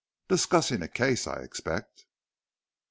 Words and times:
Discussing 0.29 0.81
a 0.81 0.87
case, 0.87 1.27
I 1.27 1.41
expect." 1.41 2.07